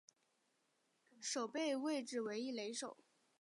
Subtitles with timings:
[1.21, 2.97] 守备位置为一垒手。